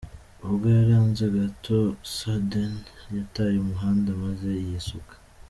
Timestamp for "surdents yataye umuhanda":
2.13-4.09